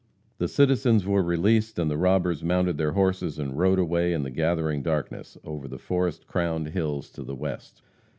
[0.39, 4.31] The citizens were released, and the robbers mounted their horses and rode away in the
[4.31, 7.83] gathering darkness, over the forest crowned hills to the west.